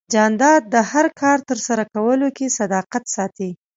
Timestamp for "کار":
1.21-1.37